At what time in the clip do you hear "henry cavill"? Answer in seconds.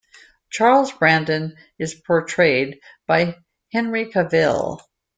3.71-4.79